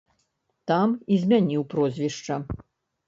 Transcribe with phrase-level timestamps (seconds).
[0.71, 2.43] Там і змяніў прозвішча.